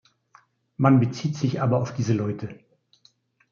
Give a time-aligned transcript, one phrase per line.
[0.77, 2.59] Man bezieht sich aber auf diese Leute.